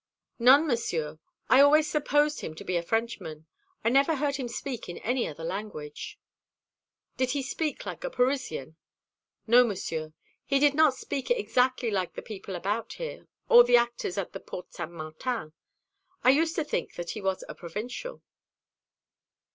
[0.39, 1.19] "None, Monsieur.
[1.47, 3.45] I always supposed him to be a Frenchman.
[3.83, 6.17] I never heard him speak in any other language."
[7.17, 8.77] "Did he speak like a Parisian?"
[9.45, 10.11] "No, Monsieur.
[10.43, 14.39] He did not speak exactly like the people about here, or the actors at the
[14.39, 15.53] Porte Saint Martin.
[16.23, 18.23] I used to think that he was a provincial."